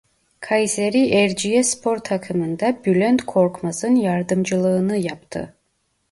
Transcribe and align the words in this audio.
Kayseri 0.41 1.09
Erciyesspor 1.09 1.97
takımında 1.97 2.85
Bülent 2.85 3.25
Korkmaz'ın 3.25 3.95
yardımcılığını 3.95 4.97
yaptı. 4.97 5.55